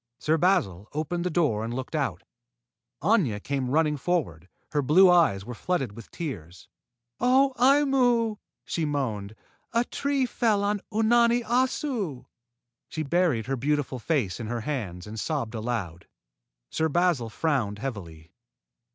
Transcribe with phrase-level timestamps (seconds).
[0.17, 2.23] Sir Basil opened the door and looked out.
[3.03, 4.49] Aña came running forward.
[4.71, 6.67] Her blue eyes were flooded with tears.
[7.19, 9.35] "Oh, Aimu!" she moaned.
[9.73, 12.25] "A tree fell on Unani Assu."
[12.89, 16.07] She buried her beautiful face in her hands and sobbed aloud.
[16.71, 18.33] Sir Basil frowned heavily.